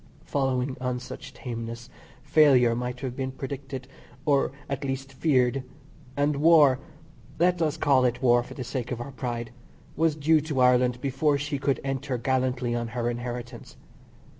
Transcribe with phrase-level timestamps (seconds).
[0.25, 1.87] Following on such tameness,
[2.23, 3.87] failure might have been predicted,
[4.25, 5.61] or, at least feared,
[6.17, 6.79] and war
[7.37, 9.51] (let us call it war for the sake of our pride)
[9.95, 13.77] was due to Ireland before she could enter gallantly on her inheritance.